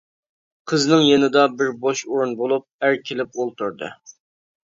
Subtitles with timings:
[0.69, 3.91] قىزنىڭ يېنىدا بىر بوش ئورۇن بولۇپ، ئەر كېلىپ ئولتۇردى.